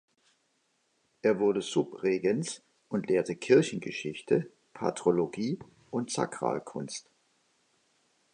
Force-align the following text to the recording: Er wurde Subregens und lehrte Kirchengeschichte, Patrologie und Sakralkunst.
Er 1.21 1.37
wurde 1.39 1.61
Subregens 1.61 2.63
und 2.89 3.07
lehrte 3.07 3.35
Kirchengeschichte, 3.35 4.51
Patrologie 4.73 5.59
und 5.91 6.09
Sakralkunst. 6.09 7.07